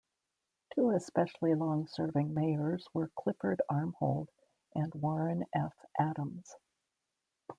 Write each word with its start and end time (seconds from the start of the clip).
Two 0.73 0.89
especially 0.89 1.53
long-serving 1.53 2.33
mayors 2.33 2.87
were 2.91 3.11
Clifford 3.15 3.61
Armhold 3.69 4.29
and 4.73 4.91
Warren 4.95 5.45
F. 5.53 5.73
Adams. 5.99 6.55